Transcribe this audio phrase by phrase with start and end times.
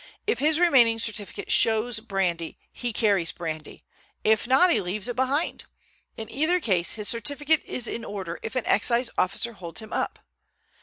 [0.25, 3.85] If his remaining certificate shows brandy he carries brandy,
[4.23, 5.65] if not, he leaves it behind.
[6.17, 10.17] In either case his certificate is in order if an Excise officer holds him up.